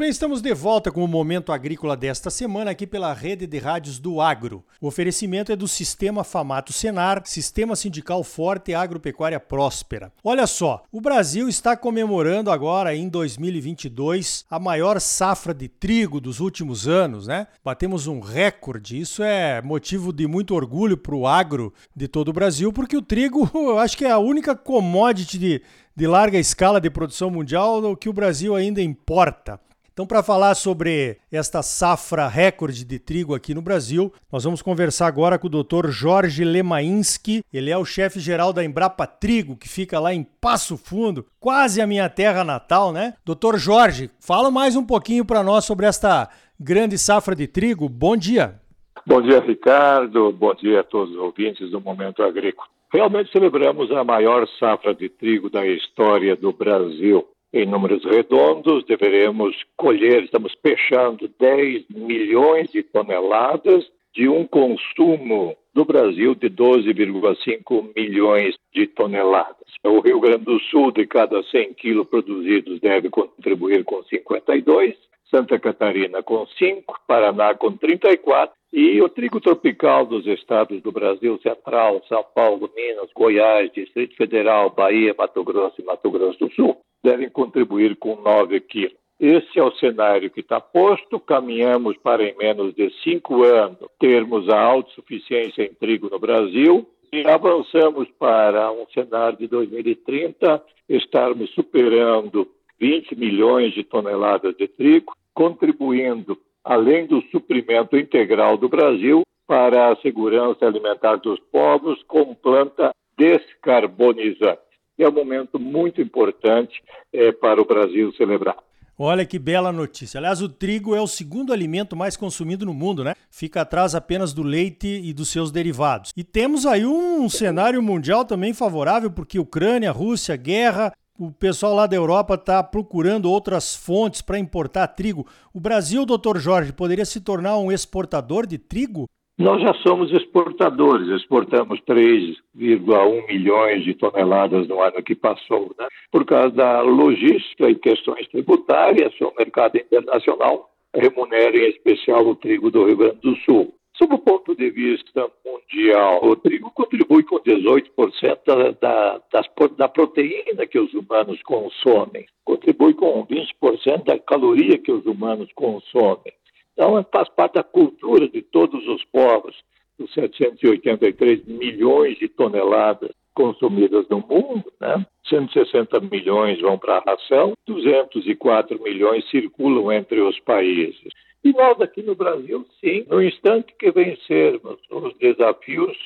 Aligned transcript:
bem, 0.00 0.08
estamos 0.08 0.40
de 0.40 0.54
volta 0.54 0.90
com 0.90 1.04
o 1.04 1.06
Momento 1.06 1.52
Agrícola 1.52 1.94
desta 1.94 2.30
semana 2.30 2.70
aqui 2.70 2.86
pela 2.86 3.12
rede 3.12 3.46
de 3.46 3.58
rádios 3.58 3.98
do 3.98 4.18
Agro. 4.18 4.64
O 4.80 4.86
oferecimento 4.86 5.52
é 5.52 5.56
do 5.56 5.68
Sistema 5.68 6.24
Famato 6.24 6.72
Senar, 6.72 7.20
Sistema 7.26 7.76
Sindical 7.76 8.24
Forte 8.24 8.70
e 8.70 8.74
Agropecuária 8.74 9.38
Próspera. 9.38 10.10
Olha 10.24 10.46
só, 10.46 10.84
o 10.90 11.02
Brasil 11.02 11.50
está 11.50 11.76
comemorando 11.76 12.50
agora 12.50 12.96
em 12.96 13.10
2022 13.10 14.46
a 14.50 14.58
maior 14.58 14.98
safra 15.02 15.52
de 15.52 15.68
trigo 15.68 16.18
dos 16.18 16.40
últimos 16.40 16.88
anos, 16.88 17.26
né? 17.26 17.46
Batemos 17.62 18.06
um 18.06 18.20
recorde, 18.20 18.98
isso 18.98 19.22
é 19.22 19.60
motivo 19.60 20.14
de 20.14 20.26
muito 20.26 20.54
orgulho 20.54 20.96
para 20.96 21.14
o 21.14 21.26
agro 21.26 21.74
de 21.94 22.08
todo 22.08 22.30
o 22.30 22.32
Brasil, 22.32 22.72
porque 22.72 22.96
o 22.96 23.02
trigo 23.02 23.50
eu 23.52 23.78
acho 23.78 23.98
que 23.98 24.06
é 24.06 24.10
a 24.10 24.18
única 24.18 24.56
commodity 24.56 25.38
de, 25.38 25.62
de 25.94 26.06
larga 26.06 26.38
escala 26.38 26.80
de 26.80 26.88
produção 26.88 27.28
mundial 27.28 27.94
que 27.94 28.08
o 28.08 28.14
Brasil 28.14 28.56
ainda 28.56 28.80
importa. 28.80 29.60
Então, 30.00 30.08
para 30.08 30.22
falar 30.22 30.54
sobre 30.54 31.18
esta 31.30 31.60
safra 31.62 32.26
recorde 32.26 32.86
de 32.86 32.98
trigo 32.98 33.34
aqui 33.34 33.52
no 33.52 33.60
Brasil, 33.60 34.10
nós 34.32 34.44
vamos 34.44 34.62
conversar 34.62 35.06
agora 35.06 35.38
com 35.38 35.46
o 35.46 35.50
Dr. 35.50 35.90
Jorge 35.90 36.42
Lemainski. 36.42 37.44
Ele 37.52 37.70
é 37.70 37.76
o 37.76 37.84
chefe-geral 37.84 38.50
da 38.50 38.64
Embrapa 38.64 39.06
Trigo, 39.06 39.58
que 39.58 39.68
fica 39.68 40.00
lá 40.00 40.14
em 40.14 40.24
Passo 40.40 40.78
Fundo, 40.78 41.26
quase 41.38 41.82
a 41.82 41.86
minha 41.86 42.08
terra 42.08 42.42
natal, 42.42 42.94
né? 42.94 43.12
Dr. 43.26 43.58
Jorge, 43.58 44.10
fala 44.18 44.50
mais 44.50 44.74
um 44.74 44.86
pouquinho 44.86 45.22
para 45.22 45.42
nós 45.42 45.66
sobre 45.66 45.84
esta 45.84 46.30
grande 46.58 46.96
safra 46.96 47.36
de 47.36 47.46
trigo. 47.46 47.86
Bom 47.86 48.16
dia. 48.16 48.58
Bom 49.06 49.20
dia, 49.20 49.38
Ricardo. 49.40 50.32
Bom 50.32 50.54
dia 50.54 50.80
a 50.80 50.84
todos 50.84 51.14
os 51.14 51.20
ouvintes 51.20 51.70
do 51.70 51.78
Momento 51.78 52.22
Agrícola. 52.22 52.66
Realmente 52.90 53.30
celebramos 53.32 53.92
a 53.92 54.02
maior 54.02 54.48
safra 54.58 54.94
de 54.94 55.10
trigo 55.10 55.50
da 55.50 55.66
história 55.66 56.34
do 56.34 56.54
Brasil. 56.54 57.28
Em 57.52 57.66
números 57.66 58.04
redondos, 58.04 58.84
deveremos 58.84 59.56
colher, 59.76 60.22
estamos 60.22 60.54
fechando 60.62 61.28
10 61.40 61.84
milhões 61.88 62.70
de 62.70 62.84
toneladas 62.84 63.84
de 64.14 64.28
um 64.28 64.46
consumo 64.46 65.56
do 65.74 65.84
Brasil 65.84 66.36
de 66.36 66.48
12,5 66.48 67.90
milhões 67.96 68.54
de 68.72 68.86
toneladas. 68.86 69.66
O 69.84 69.98
Rio 69.98 70.20
Grande 70.20 70.44
do 70.44 70.60
Sul, 70.60 70.92
de 70.92 71.04
cada 71.08 71.42
100 71.42 71.74
quilos 71.74 72.06
produzidos, 72.06 72.78
deve 72.78 73.10
contribuir 73.10 73.82
com 73.82 74.00
52, 74.04 74.94
Santa 75.28 75.58
Catarina 75.58 76.22
com 76.22 76.46
5, 76.46 77.00
Paraná 77.04 77.52
com 77.54 77.72
34 77.72 78.54
e 78.72 79.02
o 79.02 79.08
trigo 79.08 79.40
tropical 79.40 80.06
dos 80.06 80.24
estados 80.24 80.80
do 80.82 80.92
Brasil 80.92 81.36
Central, 81.42 82.00
São 82.08 82.24
Paulo, 82.32 82.70
Minas, 82.76 83.10
Goiás, 83.12 83.72
Distrito 83.72 84.14
Federal, 84.14 84.70
Bahia, 84.70 85.12
Mato 85.18 85.42
Grosso 85.42 85.80
e 85.80 85.84
Mato 85.84 86.08
Grosso 86.12 86.38
do 86.38 86.52
Sul 86.52 86.80
devem 87.02 87.28
contribuir 87.30 87.96
com 87.96 88.16
9 88.16 88.60
quilos. 88.60 89.00
Esse 89.18 89.58
é 89.58 89.62
o 89.62 89.72
cenário 89.72 90.30
que 90.30 90.40
está 90.40 90.58
posto. 90.58 91.20
Caminhamos 91.20 91.96
para, 91.98 92.24
em 92.24 92.34
menos 92.38 92.74
de 92.74 92.90
cinco 93.02 93.42
anos, 93.42 93.78
termos 93.98 94.48
a 94.48 94.58
autossuficiência 94.58 95.62
em 95.62 95.74
trigo 95.74 96.08
no 96.08 96.18
Brasil 96.18 96.88
e 97.12 97.26
avançamos 97.26 98.08
para 98.18 98.72
um 98.72 98.86
cenário 98.94 99.36
de 99.36 99.46
2030, 99.46 100.62
estarmos 100.88 101.50
superando 101.50 102.48
20 102.80 103.14
milhões 103.14 103.74
de 103.74 103.84
toneladas 103.84 104.56
de 104.56 104.66
trigo, 104.66 105.14
contribuindo, 105.34 106.38
além 106.64 107.06
do 107.06 107.20
suprimento 107.30 107.98
integral 107.98 108.56
do 108.56 108.70
Brasil, 108.70 109.22
para 109.46 109.90
a 109.90 109.96
segurança 109.96 110.64
alimentar 110.64 111.16
dos 111.16 111.38
povos 111.52 112.02
com 112.04 112.34
planta 112.34 112.90
descarbonizante 113.18 114.69
é 115.02 115.08
um 115.08 115.12
momento 115.12 115.58
muito 115.58 116.00
importante 116.00 116.82
é, 117.12 117.32
para 117.32 117.60
o 117.60 117.64
Brasil 117.64 118.12
celebrar. 118.12 118.56
Olha 119.02 119.24
que 119.24 119.38
bela 119.38 119.72
notícia. 119.72 120.18
Aliás, 120.18 120.42
o 120.42 120.48
trigo 120.48 120.94
é 120.94 121.00
o 121.00 121.06
segundo 121.06 121.54
alimento 121.54 121.96
mais 121.96 122.18
consumido 122.18 122.66
no 122.66 122.74
mundo, 122.74 123.02
né? 123.02 123.14
Fica 123.30 123.62
atrás 123.62 123.94
apenas 123.94 124.34
do 124.34 124.42
leite 124.42 124.86
e 124.86 125.14
dos 125.14 125.30
seus 125.30 125.50
derivados. 125.50 126.12
E 126.14 126.22
temos 126.22 126.66
aí 126.66 126.84
um 126.84 127.26
cenário 127.26 127.82
mundial 127.82 128.26
também 128.26 128.52
favorável, 128.52 129.10
porque 129.10 129.38
Ucrânia, 129.38 129.90
Rússia, 129.90 130.36
guerra, 130.36 130.92
o 131.18 131.30
pessoal 131.30 131.74
lá 131.74 131.86
da 131.86 131.96
Europa 131.96 132.34
está 132.34 132.62
procurando 132.62 133.30
outras 133.30 133.74
fontes 133.74 134.20
para 134.20 134.38
importar 134.38 134.86
trigo. 134.88 135.26
O 135.52 135.60
Brasil, 135.60 136.04
doutor 136.04 136.38
Jorge, 136.38 136.70
poderia 136.70 137.06
se 137.06 137.22
tornar 137.22 137.56
um 137.56 137.72
exportador 137.72 138.46
de 138.46 138.58
trigo? 138.58 139.08
Nós 139.40 139.62
já 139.62 139.72
somos 139.72 140.12
exportadores, 140.12 141.08
exportamos 141.08 141.80
3,1 141.88 143.26
milhões 143.26 143.82
de 143.82 143.94
toneladas 143.94 144.68
no 144.68 144.82
ano 144.82 145.02
que 145.02 145.14
passou, 145.14 145.74
né? 145.78 145.88
por 146.12 146.26
causa 146.26 146.50
da 146.50 146.82
logística 146.82 147.70
e 147.70 147.74
questões 147.74 148.28
tributárias, 148.28 149.18
o 149.18 149.32
mercado 149.38 149.78
internacional 149.78 150.68
remunera 150.94 151.56
em 151.56 151.70
especial 151.70 152.26
o 152.26 152.34
trigo 152.34 152.70
do 152.70 152.84
Rio 152.84 152.98
Grande 152.98 153.20
do 153.22 153.34
Sul. 153.36 153.72
Sob 153.96 154.14
o 154.14 154.18
ponto 154.18 154.54
de 154.54 154.68
vista 154.68 155.26
mundial, 155.42 156.20
o 156.22 156.36
trigo 156.36 156.70
contribui 156.72 157.22
com 157.22 157.40
18% 157.40 158.38
da, 158.46 158.72
da, 158.72 159.20
das, 159.32 159.46
da 159.78 159.88
proteína 159.88 160.66
que 160.66 160.78
os 160.78 160.92
humanos 160.92 161.40
consomem, 161.44 162.26
contribui 162.44 162.92
com 162.92 163.26
20% 163.26 164.04
da 164.04 164.18
caloria 164.18 164.76
que 164.76 164.92
os 164.92 165.06
humanos 165.06 165.48
consomem. 165.54 166.34
Então, 166.80 167.06
faz 167.12 167.28
parte 167.28 167.56
da 167.56 167.62
cultura 167.62 168.26
de 168.26 168.40
todos 168.40 168.88
os 168.88 169.04
povos, 169.04 169.54
dos 169.98 170.10
783 170.14 171.44
milhões 171.44 172.16
de 172.16 172.26
toneladas 172.26 173.10
consumidas 173.34 174.08
no 174.08 174.20
mundo, 174.20 174.64
né? 174.80 175.04
160 175.28 176.00
milhões 176.00 176.58
vão 176.58 176.78
para 176.78 176.96
a 176.96 177.00
ração, 177.00 177.52
204 177.66 178.82
milhões 178.82 179.28
circulam 179.28 179.92
entre 179.92 180.22
os 180.22 180.40
países. 180.40 181.12
E 181.44 181.52
nós 181.52 181.78
aqui 181.82 182.02
no 182.02 182.14
Brasil, 182.14 182.64
sim, 182.80 183.04
no 183.10 183.22
instante 183.22 183.74
que 183.78 183.90
vencermos 183.90 184.80
os 184.90 185.14
desafios 185.18 185.98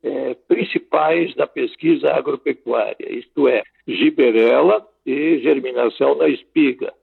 é, 0.00 0.34
principais 0.46 1.34
da 1.34 1.48
pesquisa 1.48 2.12
agropecuária, 2.12 3.12
isto 3.12 3.48
é, 3.48 3.64
giberela 3.84 4.86
e 5.04 5.40
germinação 5.40 6.14
na 6.14 6.28
espiga, 6.28 6.94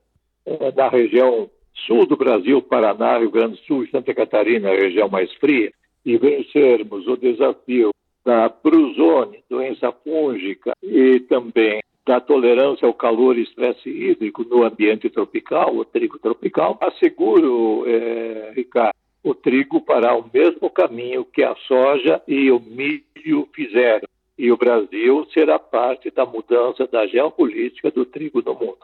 é, 0.45 0.71
da 0.71 0.87
região 0.87 1.49
sul 1.85 2.05
do 2.05 2.15
Brasil, 2.15 2.61
Paraná, 2.61 3.17
Rio 3.17 3.31
Grande 3.31 3.55
do 3.57 3.65
Sul 3.65 3.87
Santa 3.87 4.13
Catarina, 4.13 4.69
a 4.69 4.75
região 4.75 5.09
mais 5.09 5.31
fria, 5.35 5.71
e 6.05 6.17
vencermos 6.17 7.07
o 7.07 7.15
desafio 7.15 7.91
da 8.25 8.49
brusone, 8.49 9.43
doença 9.49 9.91
fúngica, 9.91 10.73
e 10.81 11.19
também 11.21 11.81
da 12.05 12.19
tolerância 12.19 12.87
ao 12.87 12.93
calor 12.93 13.37
e 13.37 13.43
estresse 13.43 13.89
hídrico 13.89 14.43
no 14.43 14.63
ambiente 14.63 15.09
tropical, 15.09 15.75
o 15.75 15.85
trigo 15.85 16.17
tropical, 16.19 16.77
asseguro, 16.81 17.83
é, 17.87 18.51
Ricardo, 18.55 18.95
o 19.23 19.35
trigo 19.35 19.81
para 19.81 20.15
o 20.15 20.25
mesmo 20.33 20.69
caminho 20.69 21.23
que 21.23 21.43
a 21.43 21.55
soja 21.67 22.21
e 22.27 22.51
o 22.51 22.59
milho 22.59 23.47
fizeram. 23.53 24.07
E 24.37 24.51
o 24.51 24.57
Brasil 24.57 25.27
será 25.31 25.59
parte 25.59 26.09
da 26.09 26.25
mudança 26.25 26.87
da 26.87 27.05
geopolítica 27.05 27.91
do 27.91 28.05
trigo 28.05 28.41
no 28.41 28.55
mundo. 28.55 28.79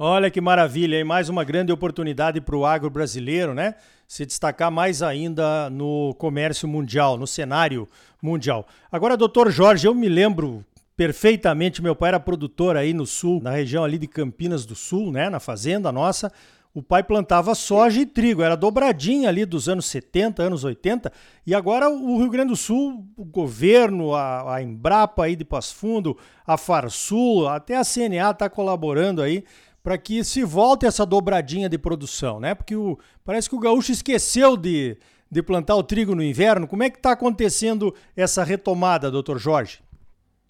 Olha 0.00 0.30
que 0.30 0.40
maravilha, 0.40 0.94
e 0.96 1.02
mais 1.02 1.28
uma 1.28 1.42
grande 1.42 1.72
oportunidade 1.72 2.40
para 2.40 2.56
o 2.56 2.64
agro 2.64 2.88
brasileiro, 2.88 3.52
né? 3.52 3.74
Se 4.06 4.24
destacar 4.24 4.70
mais 4.70 5.02
ainda 5.02 5.68
no 5.70 6.14
comércio 6.14 6.68
mundial, 6.68 7.18
no 7.18 7.26
cenário 7.26 7.88
mundial. 8.22 8.64
Agora, 8.92 9.16
doutor 9.16 9.50
Jorge, 9.50 9.88
eu 9.88 9.94
me 9.96 10.08
lembro 10.08 10.64
perfeitamente, 10.96 11.82
meu 11.82 11.96
pai 11.96 12.10
era 12.10 12.20
produtor 12.20 12.76
aí 12.76 12.94
no 12.94 13.04
sul, 13.04 13.42
na 13.42 13.50
região 13.50 13.82
ali 13.82 13.98
de 13.98 14.06
Campinas 14.06 14.64
do 14.64 14.76
Sul, 14.76 15.10
né? 15.10 15.28
Na 15.28 15.40
fazenda 15.40 15.90
nossa. 15.90 16.32
O 16.72 16.80
pai 16.80 17.02
plantava 17.02 17.52
soja 17.56 18.00
e 18.00 18.06
trigo, 18.06 18.40
era 18.40 18.56
dobradinha 18.56 19.28
ali 19.28 19.44
dos 19.44 19.68
anos 19.68 19.86
70, 19.86 20.44
anos 20.44 20.62
80, 20.62 21.10
e 21.44 21.52
agora 21.52 21.90
o 21.90 22.18
Rio 22.18 22.30
Grande 22.30 22.50
do 22.50 22.56
Sul, 22.56 23.04
o 23.16 23.24
governo, 23.24 24.14
a, 24.14 24.54
a 24.54 24.62
Embrapa 24.62 25.24
aí 25.24 25.34
de 25.34 25.44
Passo 25.44 25.74
Fundo, 25.74 26.16
a 26.46 26.56
Farsul, 26.56 27.48
até 27.48 27.76
a 27.76 27.82
CNA 27.84 28.30
está 28.30 28.48
colaborando 28.48 29.22
aí 29.22 29.42
para 29.88 29.96
que 29.96 30.22
se 30.22 30.44
volte 30.44 30.84
essa 30.84 31.06
dobradinha 31.06 31.66
de 31.66 31.78
produção, 31.78 32.38
né? 32.38 32.54
Porque 32.54 32.76
o, 32.76 32.98
parece 33.24 33.48
que 33.48 33.56
o 33.56 33.58
gaúcho 33.58 33.90
esqueceu 33.90 34.54
de, 34.54 34.98
de 35.30 35.42
plantar 35.42 35.76
o 35.76 35.82
trigo 35.82 36.14
no 36.14 36.22
inverno. 36.22 36.68
Como 36.68 36.82
é 36.82 36.90
que 36.90 36.98
está 36.98 37.12
acontecendo 37.12 37.94
essa 38.14 38.44
retomada, 38.44 39.10
doutor 39.10 39.38
Jorge? 39.38 39.80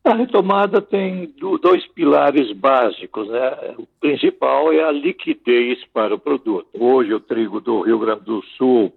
A 0.02 0.12
retomada 0.12 0.82
tem 0.82 1.32
dois 1.62 1.87
pilares 1.87 2.50
básicos. 2.50 3.29
Né? 3.29 3.76
O 3.79 3.87
principal 4.00 4.73
é 4.73 4.82
a 4.82 4.90
liquidez 4.90 5.85
para 5.93 6.17
o 6.17 6.19
produto. 6.19 6.67
Hoje, 6.76 7.14
o 7.14 7.20
trigo 7.20 7.61
do 7.61 7.82
Rio 7.82 8.00
Grande 8.00 8.25
do 8.25 8.43
Sul 8.56 8.93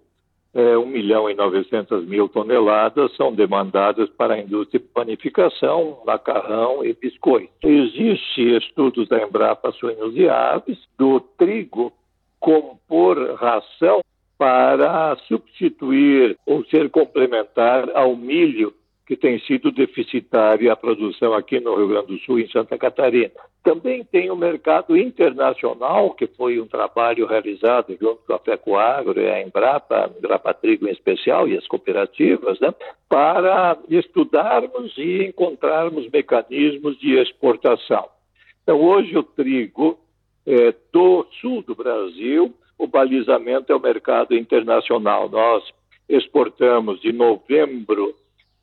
é, 0.53 0.77
1 0.77 0.85
milhão 0.85 1.29
e 1.29 1.33
900 1.33 2.05
mil 2.05 2.27
toneladas 2.27 3.15
são 3.15 3.33
demandadas 3.33 4.09
para 4.09 4.33
a 4.33 4.39
indústria 4.39 4.79
de 4.79 4.85
panificação, 4.87 6.01
macarrão 6.05 6.83
e 6.83 6.93
biscoito. 6.93 7.51
Existem 7.63 8.57
estudos 8.57 9.07
da 9.07 9.23
Embrapa 9.23 9.71
Suínos 9.71 10.15
e 10.15 10.27
Aves 10.27 10.77
do 10.97 11.19
trigo 11.37 11.93
compor 12.39 13.35
ração 13.35 14.01
para 14.37 15.15
substituir 15.27 16.35
ou 16.45 16.65
ser 16.65 16.89
complementar 16.89 17.89
ao 17.95 18.15
milho 18.15 18.73
que 19.11 19.17
tem 19.17 19.37
sido 19.39 19.73
deficitária 19.73 20.71
a 20.71 20.75
produção 20.77 21.33
aqui 21.33 21.59
no 21.59 21.75
Rio 21.75 21.89
Grande 21.89 22.07
do 22.07 22.19
Sul 22.19 22.39
em 22.39 22.47
Santa 22.47 22.77
Catarina. 22.77 23.29
Também 23.61 24.05
tem 24.05 24.31
o 24.31 24.37
mercado 24.37 24.95
internacional, 24.95 26.11
que 26.11 26.27
foi 26.27 26.61
um 26.61 26.65
trabalho 26.65 27.27
realizado 27.27 27.93
junto 27.99 28.21
com 28.25 28.33
a 28.33 28.39
FECOAGro 28.39 29.19
e 29.19 29.29
a 29.29 29.41
Embrapa, 29.41 30.05
a 30.05 30.17
Embrapa 30.17 30.53
Trigo 30.53 30.87
em 30.87 30.91
especial, 30.93 31.45
e 31.45 31.57
as 31.57 31.67
cooperativas, 31.67 32.57
né, 32.61 32.73
para 33.09 33.77
estudarmos 33.89 34.97
e 34.97 35.25
encontrarmos 35.25 36.09
mecanismos 36.09 36.97
de 36.97 37.19
exportação. 37.19 38.07
Então, 38.63 38.79
hoje 38.79 39.17
o 39.17 39.23
trigo 39.23 39.99
é, 40.47 40.73
do 40.93 41.27
sul 41.41 41.61
do 41.63 41.75
Brasil, 41.75 42.55
o 42.77 42.87
balizamento 42.87 43.73
é 43.73 43.75
o 43.75 43.81
mercado 43.81 44.33
internacional. 44.37 45.27
Nós 45.27 45.65
exportamos 46.07 47.01
de 47.01 47.11
novembro 47.11 48.15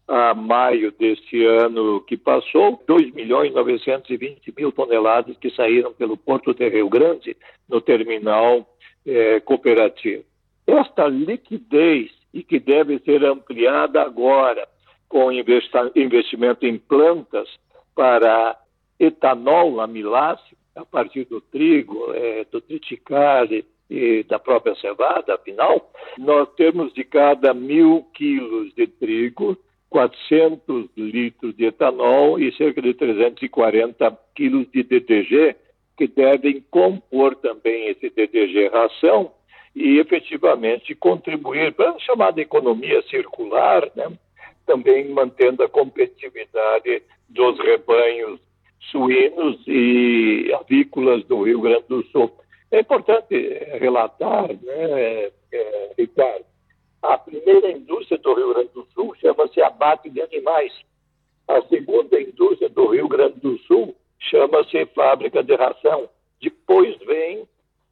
a 0.09 0.35
maio 0.35 0.91
deste 0.91 1.45
ano 1.45 2.01
que 2.01 2.17
passou, 2.17 2.83
2 2.87 3.13
milhões 3.13 3.53
920 3.53 4.55
mil 4.57 4.73
toneladas 4.73 5.37
que 5.37 5.51
saíram 5.51 5.93
pelo 5.93 6.17
Porto 6.17 6.55
de 6.55 6.67
Rio 6.67 6.89
Grande 6.89 7.37
no 7.69 7.79
terminal 7.83 8.67
é, 9.07 9.39
cooperativo. 9.41 10.25
Esta 10.67 11.07
liquidez, 11.07 12.11
e 12.33 12.43
que 12.43 12.59
deve 12.59 12.99
ser 13.01 13.25
ampliada 13.25 14.03
agora 14.03 14.67
com 15.09 15.31
investimento 15.33 16.67
em 16.67 16.79
plantas 16.79 17.49
para 17.95 18.59
etanol 18.99 19.81
amiláceo, 19.81 20.57
a 20.75 20.85
partir 20.85 21.25
do 21.25 21.41
trigo, 21.41 22.13
é, 22.15 22.45
do 22.51 22.61
triticale 22.61 23.67
e 23.91 24.23
da 24.25 24.39
própria 24.39 24.75
cevada, 24.77 25.35
afinal, 25.35 25.91
nós 26.19 26.49
temos 26.57 26.93
de 26.93 27.05
cada 27.05 27.53
mil 27.53 28.07
quilos 28.15 28.73
de 28.75 28.87
trigo 28.87 29.57
400 29.91 30.91
litros 30.97 31.57
de 31.57 31.67
etanol 31.67 32.39
e 32.39 32.53
cerca 32.57 32.83
de 32.83 32.95
340 32.95 34.19
quilos 34.35 34.67
de 34.71 34.83
DDG, 34.83 35.57
que 35.97 36.07
devem 36.07 36.65
compor 36.71 37.35
também 37.37 37.89
esse 37.89 38.11
DDG 38.11 38.69
ração 38.69 39.33
e 39.75 39.99
efetivamente 39.99 40.95
contribuir 40.95 41.73
para 41.73 41.91
a 41.91 41.99
chamada 41.99 42.41
economia 42.41 43.03
circular, 43.03 43.91
né? 43.97 44.13
também 44.67 45.09
mantendo 45.09 45.63
a 45.63 45.69
competitividade 45.69 47.03
dos 47.29 47.59
rebanhos 47.59 48.39
suínos 48.91 49.61
e 49.67 50.53
avícolas 50.61 51.25
do 51.25 51.43
Rio 51.43 51.61
Grande 51.61 51.85
do 51.89 52.05
Sul. 52.07 52.31
É 52.71 52.81
importante 52.81 53.35
relatar, 53.81 54.49
né, 54.49 55.31
é, 55.53 55.93
Ricardo, 55.99 56.45
a 57.03 57.17
primeira 57.17 57.71
indústria 57.71 58.19
do 58.19 58.35
Rio 58.35 58.53
Grande 58.53 58.71
do 58.75 58.87
Sul 58.95 59.15
chama-se 59.21 59.61
abate 59.63 60.11
de 60.11 60.21
animais. 60.21 60.73
A 61.47 61.63
segunda 61.63 62.21
indústria 62.21 62.69
do 62.69 62.89
Rio 62.89 63.09
Grande 63.09 63.41
do 63.41 63.59
Sul 63.61 63.95
chama-se 64.19 64.85
fábrica 64.87 65.43
de 65.43 65.55
ração. 65.55 66.09
Depois 66.41 66.97
vem 66.99 67.49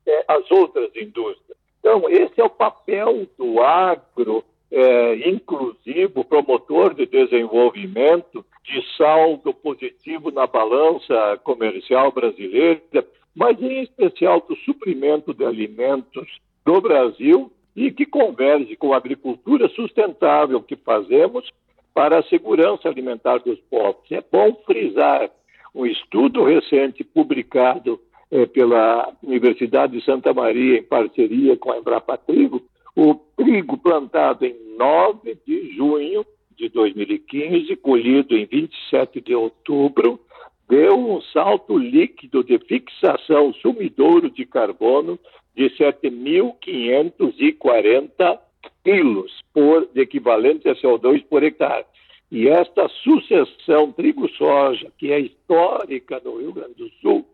é, 0.06 0.24
as 0.28 0.50
outras 0.50 0.90
indústrias. 0.96 1.56
Então, 1.78 2.08
esse 2.10 2.40
é 2.40 2.44
o 2.44 2.50
papel 2.50 3.26
do 3.38 3.60
agro 3.60 4.44
é, 4.70 5.28
inclusivo, 5.28 6.24
promotor 6.24 6.94
de 6.94 7.06
desenvolvimento, 7.06 8.44
de 8.64 8.96
saldo 8.96 9.54
positivo 9.54 10.32
na 10.32 10.46
balança 10.46 11.40
comercial 11.44 12.10
brasileira, 12.10 13.06
mas 13.34 13.60
em 13.62 13.82
especial 13.82 14.40
do 14.40 14.56
suprimento 14.56 15.32
de 15.32 15.44
alimentos 15.44 16.40
do 16.64 16.80
Brasil 16.80 17.52
e 17.76 17.92
que 17.92 18.06
converge 18.06 18.74
com 18.74 18.94
a 18.94 18.96
agricultura 18.96 19.68
sustentável 19.68 20.62
que 20.62 20.74
fazemos 20.76 21.48
para 21.92 22.18
a 22.18 22.22
segurança 22.22 22.88
alimentar 22.88 23.38
dos 23.38 23.58
povos. 23.70 24.10
É 24.10 24.24
bom 24.32 24.54
frisar 24.64 25.30
um 25.74 25.84
estudo 25.84 26.42
recente 26.42 27.04
publicado 27.04 28.00
eh, 28.30 28.46
pela 28.46 29.12
Universidade 29.22 29.98
de 29.98 30.04
Santa 30.04 30.32
Maria 30.32 30.78
em 30.78 30.82
parceria 30.82 31.56
com 31.56 31.70
a 31.70 31.78
Embrapa 31.78 32.16
Trigo, 32.16 32.62
o 32.96 33.14
trigo 33.36 33.76
plantado 33.76 34.46
em 34.46 34.56
9 34.78 35.36
de 35.46 35.76
junho 35.76 36.24
de 36.56 36.70
2015, 36.70 37.76
colhido 37.76 38.34
em 38.34 38.46
27 38.46 39.20
de 39.20 39.34
outubro, 39.34 40.18
deu 40.66 40.98
um 40.98 41.20
salto 41.20 41.76
líquido 41.76 42.42
de 42.42 42.58
fixação 42.58 43.52
sumidouro 43.52 44.30
de 44.30 44.46
carbono 44.46 45.18
de 45.56 45.68
7.540 45.70 48.38
quilos 48.84 49.42
por, 49.52 49.88
de 49.92 50.02
equivalente 50.02 50.68
a 50.68 50.76
CO2 50.76 51.24
por 51.24 51.42
hectare. 51.42 51.84
E 52.30 52.46
esta 52.48 52.88
sucessão 52.88 53.90
trigo-soja, 53.92 54.92
que 54.98 55.12
é 55.12 55.20
histórica 55.20 56.20
no 56.24 56.38
Rio 56.38 56.52
Grande 56.52 56.74
do 56.74 56.90
Sul, 57.00 57.24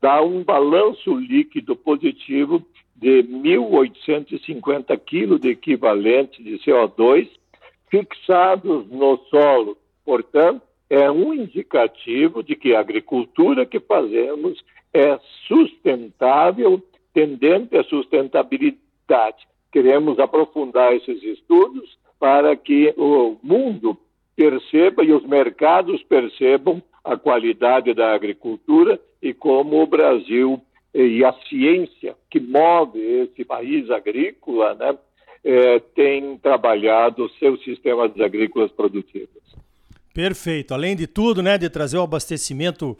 dá 0.00 0.22
um 0.22 0.42
balanço 0.42 1.14
líquido 1.14 1.76
positivo 1.76 2.66
de 2.94 3.22
1.850 3.24 4.98
quilos 5.04 5.40
de 5.40 5.50
equivalente 5.50 6.42
de 6.42 6.58
CO2 6.58 7.28
fixados 7.90 8.86
no 8.88 9.18
solo. 9.30 9.76
Portanto, 10.04 10.62
é 10.88 11.10
um 11.10 11.34
indicativo 11.34 12.42
de 12.42 12.54
que 12.54 12.74
a 12.74 12.80
agricultura 12.80 13.66
que 13.66 13.80
fazemos 13.80 14.64
é 14.94 15.18
sustentável 15.46 16.82
tendente 17.16 17.74
à 17.74 17.82
sustentabilidade. 17.84 19.48
Queremos 19.72 20.18
aprofundar 20.18 20.94
esses 20.94 21.22
estudos 21.22 21.96
para 22.20 22.54
que 22.54 22.92
o 22.94 23.38
mundo 23.42 23.96
perceba 24.36 25.02
e 25.02 25.10
os 25.14 25.24
mercados 25.24 26.02
percebam 26.02 26.82
a 27.02 27.16
qualidade 27.16 27.94
da 27.94 28.14
agricultura 28.14 29.00
e 29.22 29.32
como 29.32 29.80
o 29.82 29.86
Brasil 29.86 30.60
e 30.92 31.24
a 31.24 31.32
ciência 31.48 32.14
que 32.30 32.38
move 32.38 33.00
esse 33.00 33.46
país 33.46 33.90
agrícola 33.90 34.74
né, 34.74 34.98
é, 35.42 35.78
tem 35.94 36.36
trabalhado 36.36 37.30
seus 37.38 37.64
sistemas 37.64 38.12
agrícolas 38.20 38.70
produtivos. 38.72 39.42
Perfeito. 40.12 40.74
Além 40.74 40.94
de 40.94 41.06
tudo, 41.06 41.42
né, 41.42 41.56
de 41.56 41.70
trazer 41.70 41.96
o 41.96 42.02
abastecimento 42.02 42.96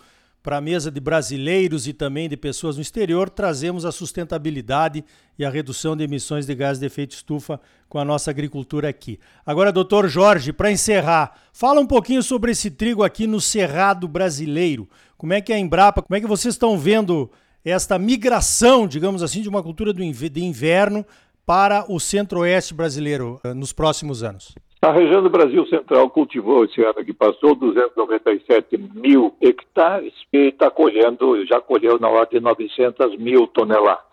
para 0.46 0.58
a 0.58 0.60
mesa 0.60 0.93
de 0.93 1.00
brasileiros 1.00 1.88
e 1.88 1.93
também 1.93 2.28
de 2.28 2.37
pessoas 2.37 2.76
no 2.76 2.82
exterior, 2.82 3.28
trazemos 3.28 3.84
a 3.84 3.90
sustentabilidade 3.90 5.04
e 5.37 5.44
a 5.44 5.50
redução 5.50 5.96
de 5.96 6.04
emissões 6.04 6.46
de 6.46 6.54
gases 6.54 6.78
de 6.78 6.87
efeito 6.87 7.16
estufa 7.16 7.60
com 7.88 7.98
a 7.98 8.04
nossa 8.04 8.31
agricultura 8.31 8.88
aqui. 8.88 9.19
Agora, 9.44 9.72
doutor 9.72 10.08
Jorge, 10.08 10.52
para 10.52 10.70
encerrar, 10.70 11.35
fala 11.52 11.80
um 11.80 11.87
pouquinho 11.87 12.23
sobre 12.23 12.52
esse 12.52 12.70
trigo 12.70 13.02
aqui 13.02 13.26
no 13.26 13.40
Cerrado 13.40 14.06
brasileiro. 14.06 14.88
Como 15.18 15.32
é 15.32 15.40
que 15.40 15.52
é 15.52 15.56
a 15.56 15.59
Embrapa, 15.59 16.00
como 16.00 16.16
é 16.16 16.20
que 16.20 16.28
vocês 16.28 16.54
estão 16.54 16.78
vendo 16.78 17.28
esta 17.64 17.99
migração, 17.99 18.87
digamos 18.87 19.25
assim, 19.25 19.42
de 19.42 19.49
uma 19.49 19.64
cultura 19.64 19.92
de 19.92 20.44
inverno 20.44 21.04
para 21.44 21.85
o 21.90 21.99
centro-oeste 21.99 22.73
brasileiro 22.73 23.40
eh, 23.42 23.52
nos 23.52 23.73
próximos 23.73 24.23
anos? 24.23 24.54
A 24.87 24.93
região 24.93 25.21
do 25.21 25.28
Brasil 25.28 25.66
Central 25.66 26.09
cultivou 26.11 26.64
esse 26.64 26.81
ano 26.81 27.05
que 27.05 27.12
passou 27.12 27.57
297 27.57 28.78
mil 28.95 29.37
hectares 29.40 30.14
e 30.33 30.50
está 30.50 30.71
colhendo, 30.71 31.45
já 31.45 31.61
colheu 31.61 31.99
na 31.99 32.09
ordem 32.09 32.38
de 32.38 32.45
900 32.45 33.19
mil 33.19 33.49
toneladas. 33.49 34.05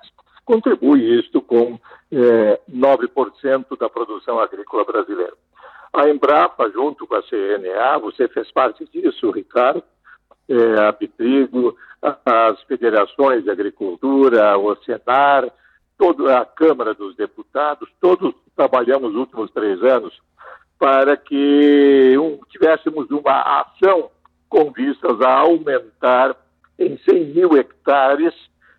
Contribui 0.44 1.20
isto 1.20 1.44
com 1.44 1.80
é, 2.12 2.60
9% 2.68 3.78
da 3.78 3.88
produção 3.88 4.40
agrícola 4.40 4.84
brasileira. 4.84 5.34
A 5.94 6.10
Embrapa, 6.10 6.68
junto 6.72 7.06
com 7.06 7.14
a 7.14 7.22
CNA, 7.22 8.00
você 8.00 8.28
fez 8.28 8.52
parte 8.52 8.84
disso, 8.92 9.30
Ricardo, 9.30 9.84
é, 10.50 10.80
a 10.88 10.92
Bitrigo, 10.92 11.78
as 12.02 12.60
federações 12.64 13.44
de 13.44 13.52
agricultura, 13.52 14.58
o 14.58 14.76
Senar, 14.78 15.52
toda 16.00 16.40
a 16.40 16.46
Câmara 16.46 16.96
dos 16.96 17.16
Deputados, 17.16 17.88
todos 18.02 18.34
trabalhamos 18.56 19.14
nos 19.14 19.20
últimos 19.20 19.52
três 19.52 19.80
anos 19.84 20.20
para 20.84 21.16
que 21.16 22.18
um, 22.18 22.38
tivéssemos 22.50 23.10
uma 23.10 23.62
ação 23.62 24.12
com 24.50 24.70
vistas 24.70 25.22
a 25.22 25.40
aumentar 25.40 26.36
em 26.78 26.98
100 26.98 27.26
mil 27.28 27.58
hectares 27.58 28.34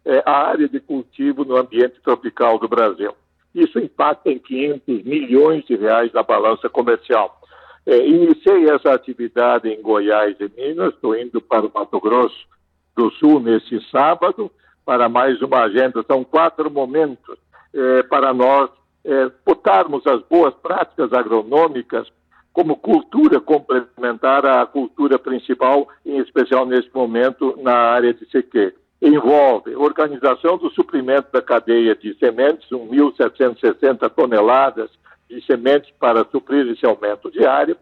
eh, 0.04 0.22
a 0.26 0.48
área 0.48 0.68
de 0.68 0.80
cultivo 0.80 1.46
no 1.46 1.56
ambiente 1.56 1.98
tropical 2.02 2.58
do 2.58 2.68
Brasil. 2.68 3.14
Isso 3.54 3.78
impacta 3.78 4.30
em 4.30 4.38
500 4.38 5.02
milhões 5.02 5.64
de 5.64 5.76
reais 5.76 6.12
na 6.12 6.22
balança 6.22 6.68
comercial. 6.68 7.40
Eh, 7.86 8.06
iniciei 8.06 8.68
essa 8.68 8.92
atividade 8.92 9.70
em 9.70 9.80
Goiás 9.80 10.36
e 10.40 10.52
Minas, 10.60 10.92
estou 10.92 11.16
indo 11.16 11.40
para 11.40 11.64
o 11.64 11.72
Mato 11.74 11.98
Grosso 11.98 12.46
do 12.94 13.10
Sul 13.12 13.40
nesse 13.40 13.80
sábado 13.90 14.50
para 14.84 15.08
mais 15.08 15.40
uma 15.40 15.62
agenda. 15.62 16.04
São 16.06 16.22
quatro 16.22 16.70
momentos 16.70 17.38
eh, 17.72 18.02
para 18.02 18.34
nós 18.34 18.68
é, 19.04 19.30
botarmos 19.44 20.06
as 20.06 20.22
boas 20.22 20.54
práticas 20.54 21.12
agronômicas 21.12 22.08
como 22.52 22.76
cultura 22.76 23.40
complementar 23.40 24.46
à 24.46 24.64
cultura 24.64 25.18
principal, 25.18 25.88
em 26.06 26.18
especial 26.18 26.64
neste 26.64 26.94
momento 26.94 27.58
na 27.60 27.74
área 27.74 28.14
de 28.14 28.24
sequeiro. 28.30 28.76
Envolve 29.02 29.74
organização 29.74 30.56
do 30.56 30.70
suprimento 30.70 31.28
da 31.32 31.42
cadeia 31.42 31.94
de 31.96 32.14
sementes, 32.14 32.68
1.760 32.70 34.08
toneladas 34.10 34.88
de 35.28 35.44
sementes 35.44 35.92
para 35.98 36.24
suprir 36.30 36.66
esse 36.70 36.86
aumento 36.86 37.30
diário, 37.30 37.76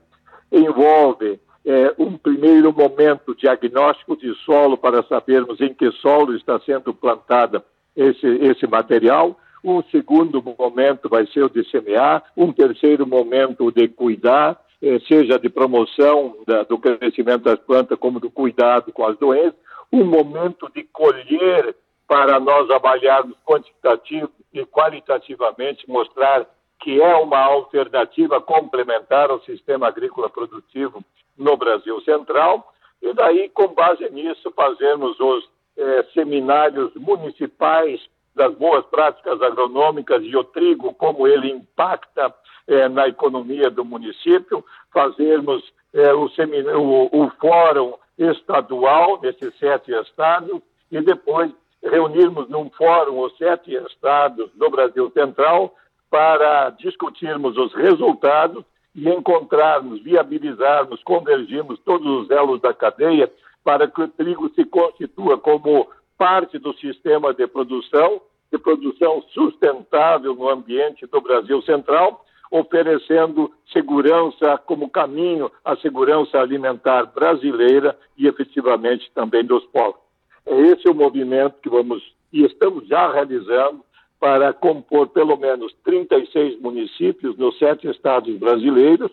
envolve 0.51 1.39
é, 1.65 1.95
um 1.99 2.17
primeiro 2.17 2.73
momento 2.73 3.35
diagnóstico 3.35 4.17
de 4.17 4.35
solo 4.45 4.77
para 4.77 5.03
sabermos 5.05 5.61
em 5.61 5.73
que 5.73 5.91
solo 5.93 6.35
está 6.35 6.59
sendo 6.61 6.93
plantada 6.93 7.63
esse, 7.95 8.27
esse 8.27 8.67
material. 8.67 9.39
Um 9.65 9.83
segundo 9.85 10.43
momento 10.59 11.09
vai 11.09 11.27
ser 11.29 11.45
o 11.45 11.49
de 11.49 11.69
semear, 11.71 12.23
um 12.37 12.53
terceiro 12.53 13.07
momento 13.07 13.71
de 13.71 13.87
cuidar, 13.89 14.61
eh, 14.83 14.99
seja 15.07 15.39
de 15.39 15.49
promoção 15.49 16.37
do 16.69 16.79
crescimento 16.79 17.45
das 17.45 17.61
plantas 17.61 17.99
como 17.99 18.19
do 18.19 18.31
cuidado 18.31 18.93
com 18.93 19.07
as 19.07 19.17
doenças, 19.19 19.55
um 19.93 20.05
momento 20.05 20.69
de 20.75 20.83
colher 20.85 21.77
para 22.09 22.41
nós 22.41 22.69
avaliarmos 22.71 23.37
quantitativo 23.45 24.31
e 24.53 24.65
qualitativamente, 24.67 25.89
mostrar 25.89 26.47
que 26.81 27.01
é 27.01 27.15
uma 27.15 27.39
alternativa 27.39 28.41
complementar 28.41 29.31
ao 29.31 29.41
sistema 29.43 29.87
agrícola 29.87 30.29
produtivo 30.29 31.05
no 31.39 31.57
Brasil 31.57 32.01
Central, 32.03 32.73
e 33.01 33.13
daí, 33.15 33.49
com 33.49 33.69
base 33.69 34.09
nisso, 34.11 34.53
fazermos 34.57 35.19
os 35.21 35.49
eh, 35.77 36.05
seminários 36.13 36.93
municipais 36.97 38.01
das 38.35 38.55
boas 38.55 38.85
práticas 38.87 39.41
agronômicas 39.43 40.23
e 40.23 40.37
o 40.37 40.45
trigo, 40.45 40.95
como 40.95 41.27
ele 41.27 41.51
impacta 41.51 42.35
eh, 42.67 42.89
na 42.89 43.09
economia 43.09 43.71
do 43.71 43.85
município, 43.85 44.65
fazermos 44.93 45.63
eh, 45.93 46.13
o, 46.15 46.27
o, 46.27 47.25
o 47.25 47.31
fórum 47.41 47.95
estadual 48.19 49.21
nesses 49.23 49.57
sete 49.59 49.93
estados 49.93 50.61
e 50.91 51.01
depois 51.01 51.51
reunirmos 51.83 52.49
num 52.49 52.71
fórum 52.71 53.21
os 53.21 53.37
sete 53.37 53.75
estados 53.75 54.51
do 54.55 54.71
Brasil 54.71 55.11
Central 55.11 55.75
para 56.11 56.71
discutirmos 56.71 57.57
os 57.57 57.75
resultados 57.75 58.65
e 58.95 59.09
encontrarmos, 59.09 60.03
viabilizarmos, 60.03 61.03
convergirmos 61.03 61.81
todos 61.81 62.07
os 62.07 62.31
elos 62.31 62.61
da 62.61 62.75
cadeia 62.75 63.31
para 63.65 63.89
que 63.89 64.03
o 64.03 64.09
trigo 64.09 64.51
se 64.55 64.65
constitua 64.65 65.39
como 65.39 65.89
parte 66.23 66.57
do 66.57 66.73
sistema 66.75 67.35
de 67.35 67.49
produção, 67.49 68.21
de 68.53 68.57
produção 68.57 69.25
sustentável 69.35 70.37
no 70.37 70.49
ambiente 70.49 71.05
do 71.05 71.21
Brasil 71.21 71.61
Central, 71.63 72.25
oferecendo 72.49 73.51
segurança 73.73 74.57
como 74.59 74.89
caminho 74.89 75.51
à 75.65 75.75
segurança 75.75 76.39
alimentar 76.39 77.07
brasileira 77.07 77.99
e 78.17 78.29
efetivamente 78.29 79.11
também 79.13 79.45
dos 79.45 79.65
povos. 79.65 80.01
É 80.47 80.61
esse 80.61 80.89
o 80.89 80.95
movimento 80.95 81.57
que 81.61 81.69
vamos 81.69 82.01
e 82.33 82.45
estamos 82.45 82.87
já 82.87 83.13
realizando 83.13 83.81
para 84.21 84.53
compor 84.53 85.09
pelo 85.09 85.37
menos 85.37 85.75
36 85.83 86.61
municípios 86.61 87.37
nos 87.37 87.59
sete 87.59 87.89
estados 87.89 88.33
brasileiros 88.39 89.11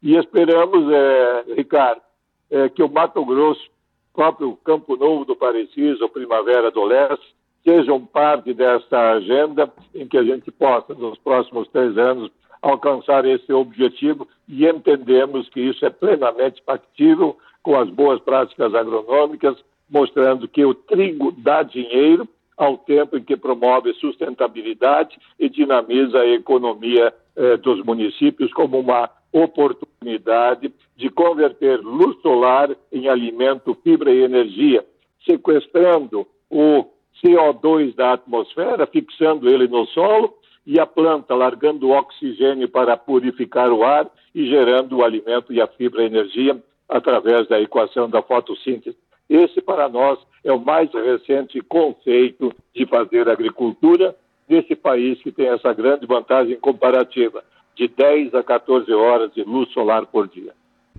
e 0.00 0.14
esperamos, 0.14 0.92
é, 0.92 1.44
Ricardo, 1.56 2.02
é, 2.48 2.68
que 2.68 2.84
o 2.84 2.88
Mato 2.88 3.24
Grosso, 3.24 3.68
próprio 4.12 4.56
Campo 4.64 4.96
Novo 4.96 5.24
do 5.24 5.36
Pareciso, 5.36 6.08
Primavera 6.08 6.70
do 6.70 6.84
Leste, 6.84 7.34
sejam 7.64 8.04
parte 8.04 8.52
dessa 8.52 9.12
agenda 9.12 9.72
em 9.94 10.06
que 10.06 10.18
a 10.18 10.24
gente 10.24 10.50
possa, 10.50 10.94
nos 10.94 11.18
próximos 11.18 11.68
três 11.68 11.96
anos, 11.96 12.30
alcançar 12.60 13.24
esse 13.24 13.52
objetivo 13.52 14.26
e 14.48 14.66
entendemos 14.66 15.48
que 15.48 15.60
isso 15.60 15.84
é 15.84 15.90
plenamente 15.90 16.62
factível 16.64 17.36
com 17.62 17.78
as 17.78 17.88
boas 17.88 18.20
práticas 18.20 18.74
agronômicas, 18.74 19.56
mostrando 19.90 20.48
que 20.48 20.64
o 20.64 20.74
trigo 20.74 21.32
dá 21.32 21.62
dinheiro 21.62 22.28
ao 22.56 22.78
tempo 22.78 23.16
em 23.16 23.22
que 23.22 23.36
promove 23.36 23.92
sustentabilidade 23.94 25.18
e 25.38 25.48
dinamiza 25.48 26.20
a 26.20 26.26
economia 26.26 27.12
eh, 27.34 27.56
dos 27.56 27.84
municípios 27.84 28.52
como 28.52 28.78
uma 28.78 29.10
oportunidade 29.32 30.72
de 30.96 31.08
converter 31.08 31.80
luz 31.80 32.20
solar 32.20 32.70
em 32.92 33.08
alimento, 33.08 33.76
fibra 33.82 34.12
e 34.12 34.22
energia, 34.22 34.84
sequestrando 35.24 36.26
o 36.50 36.84
CO2 37.22 37.94
da 37.94 38.12
atmosfera, 38.12 38.86
fixando 38.86 39.48
ele 39.48 39.66
no 39.68 39.86
solo 39.86 40.34
e 40.66 40.78
a 40.78 40.86
planta 40.86 41.34
largando 41.34 41.90
oxigênio 41.90 42.68
para 42.68 42.96
purificar 42.96 43.72
o 43.72 43.82
ar 43.82 44.08
e 44.34 44.46
gerando 44.46 44.98
o 44.98 45.04
alimento 45.04 45.52
e 45.52 45.60
a 45.60 45.66
fibra 45.66 46.02
e 46.02 46.06
energia 46.06 46.62
através 46.88 47.48
da 47.48 47.60
equação 47.60 48.08
da 48.08 48.22
fotossíntese. 48.22 48.96
Esse, 49.28 49.62
para 49.62 49.88
nós, 49.88 50.18
é 50.44 50.52
o 50.52 50.60
mais 50.60 50.92
recente 50.92 51.60
conceito 51.62 52.52
de 52.74 52.84
fazer 52.86 53.28
agricultura 53.28 54.14
nesse 54.48 54.76
país 54.76 55.20
que 55.22 55.32
tem 55.32 55.48
essa 55.48 55.72
grande 55.72 56.06
vantagem 56.06 56.56
comparativa 56.56 57.42
de 57.76 57.88
10 57.88 58.34
a 58.34 58.42
14 58.42 58.92
horas 58.92 59.32
de 59.34 59.42
luz 59.44 59.70
solar 59.72 60.06
por 60.06 60.28
dia. 60.28 60.52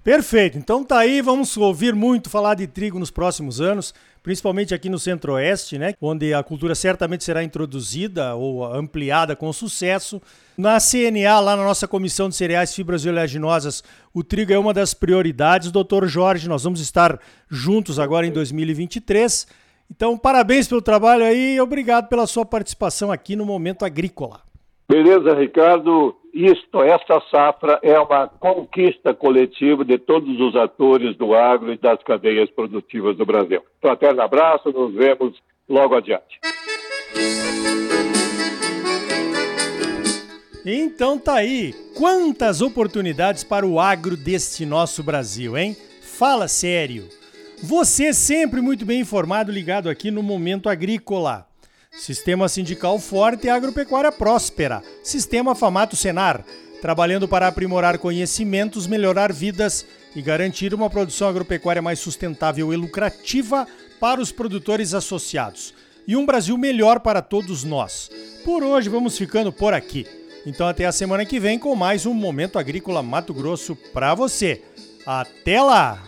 Perfeito. 0.04 0.58
Então 0.58 0.84
tá 0.84 0.98
aí, 0.98 1.22
vamos 1.22 1.56
ouvir 1.56 1.96
muito 1.96 2.30
falar 2.30 2.56
de 2.56 2.68
trigo 2.68 3.00
nos 3.00 3.10
próximos 3.10 3.62
anos, 3.62 3.94
principalmente 4.22 4.74
aqui 4.74 4.90
no 4.90 5.00
Centro-Oeste, 5.00 5.78
né, 5.78 5.94
onde 6.02 6.34
a 6.34 6.44
cultura 6.44 6.76
certamente 6.76 7.24
será 7.24 7.42
introduzida 7.42 8.36
ou 8.36 8.66
ampliada 8.66 9.34
com 9.34 9.54
sucesso. 9.54 10.22
Na 10.58 10.78
CNA, 10.78 11.40
lá 11.40 11.56
na 11.56 11.64
nossa 11.64 11.88
Comissão 11.88 12.28
de 12.28 12.36
Cereais, 12.36 12.76
Fibras 12.76 13.06
e 13.06 13.10
Oleaginosas, 13.10 13.82
o 14.14 14.26
trigo 14.26 14.52
é 14.52 14.60
uma 14.60 14.74
das 14.74 14.94
prioridades. 14.94 15.72
Doutor 15.72 16.06
Jorge, 16.06 16.50
nós 16.50 16.66
vamos 16.66 16.82
estar 16.82 17.18
juntos 17.50 17.98
agora 17.98 18.28
em 18.28 18.32
2023. 18.32 19.48
Então, 19.90 20.18
parabéns 20.18 20.68
pelo 20.68 20.82
trabalho 20.82 21.24
aí 21.24 21.56
e 21.56 21.62
obrigado 21.62 22.10
pela 22.10 22.28
sua 22.28 22.46
participação 22.46 23.10
aqui 23.10 23.38
no 23.38 23.46
Momento 23.46 23.86
Agrícola. 23.86 24.42
Beleza, 24.88 25.34
Ricardo. 25.34 26.16
Isto, 26.34 26.82
esta 26.82 27.22
safra 27.30 27.80
é 27.84 28.00
uma 28.00 28.28
conquista 28.28 29.14
coletiva 29.14 29.86
de 29.86 30.00
todos 30.00 30.40
os 30.40 30.56
atores 30.56 31.16
do 31.16 31.36
agro 31.36 31.72
e 31.72 31.78
das 31.78 32.02
cadeias 32.02 32.50
produtivas 32.50 33.16
do 33.16 33.26
Brasil. 33.26 33.62
Fraterno 33.80 34.22
abraço, 34.22 34.72
nos 34.72 34.96
vemos 34.96 35.40
logo 35.70 35.96
adiante. 35.96 36.40
Então 40.66 41.20
tá 41.20 41.36
aí, 41.36 41.74
quantas 41.96 42.62
oportunidades 42.62 43.44
para 43.44 43.68
o 43.68 43.80
agro 43.80 44.16
deste 44.16 44.66
nosso 44.66 45.04
Brasil, 45.04 45.58
hein? 45.58 45.76
Fala 46.02 46.48
sério. 46.48 47.10
Você 47.62 48.14
sempre 48.14 48.60
muito 48.60 48.86
bem 48.86 49.02
informado, 49.02 49.52
ligado 49.52 49.90
aqui 49.90 50.10
no 50.10 50.24
Momento 50.24 50.68
Agrícola. 50.68 51.53
Sistema 51.96 52.50
sindical 52.50 52.98
forte 53.00 53.46
e 53.46 53.50
agropecuária 53.50 54.12
próspera. 54.12 54.82
Sistema 55.04 55.54
Famato 55.54 55.96
Senar, 55.96 56.44
trabalhando 56.82 57.28
para 57.28 57.48
aprimorar 57.48 58.00
conhecimentos, 58.00 58.88
melhorar 58.88 59.32
vidas 59.32 59.86
e 60.16 60.22
garantir 60.22 60.74
uma 60.74 60.90
produção 60.90 61.28
agropecuária 61.30 61.82
mais 61.82 62.00
sustentável 62.00 62.74
e 62.74 62.76
lucrativa 62.76 63.68
para 64.00 64.20
os 64.20 64.32
produtores 64.32 64.94
associados. 64.94 65.74
E 66.08 66.18
um 66.18 66.26
Brasil 66.26 66.58
melhor 66.58 67.00
para 67.00 67.22
todos 67.22 67.64
nós. 67.64 68.10
Por 68.44 68.64
hoje 68.64 68.90
vamos 68.90 69.18
ficando 69.18 69.54
por 69.54 69.74
aqui. 69.74 70.06
Então 70.46 70.68
até 70.68 70.86
a 70.86 70.92
semana 70.92 71.26
que 71.26 71.40
vem 71.40 71.58
com 71.58 71.76
mais 71.76 72.06
um 72.06 72.14
Momento 72.14 72.60
Agrícola 72.60 73.04
Mato 73.04 73.34
Grosso 73.34 73.76
para 73.76 74.14
você. 74.16 74.62
Até 75.06 75.62
lá! 75.62 76.04